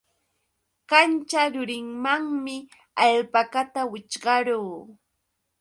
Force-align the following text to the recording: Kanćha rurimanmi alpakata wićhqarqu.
Kanćha 0.89 1.41
rurimanmi 1.53 2.57
alpakata 3.05 3.81
wićhqarqu. 3.91 4.61